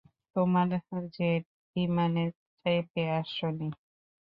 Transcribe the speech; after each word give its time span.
তোমার 0.35 0.67
জেট-বিমানে 1.15 2.25
চেপে 2.65 3.03
আসোনি? 3.19 3.67